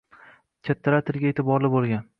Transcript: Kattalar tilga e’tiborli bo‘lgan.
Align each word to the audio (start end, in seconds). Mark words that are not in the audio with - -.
Kattalar 0.69 1.07
tilga 1.11 1.33
e’tiborli 1.35 1.73
bo‘lgan. 1.77 2.07